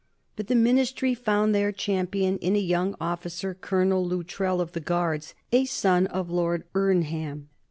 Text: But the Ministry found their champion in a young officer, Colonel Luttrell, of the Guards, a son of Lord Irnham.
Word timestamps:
But 0.35 0.47
the 0.47 0.55
Ministry 0.55 1.13
found 1.13 1.53
their 1.53 1.71
champion 1.71 2.39
in 2.39 2.55
a 2.55 2.59
young 2.59 2.95
officer, 2.99 3.53
Colonel 3.53 4.03
Luttrell, 4.03 4.59
of 4.59 4.71
the 4.71 4.79
Guards, 4.79 5.35
a 5.51 5.65
son 5.65 6.07
of 6.07 6.31
Lord 6.31 6.63
Irnham. 6.73 7.49